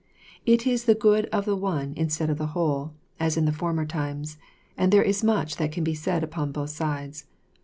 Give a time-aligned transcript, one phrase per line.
[0.47, 3.85] It is the good of the one instead of the whole, as in the former
[3.85, 4.39] times,
[4.75, 7.25] and there is much that can be said upon both sides.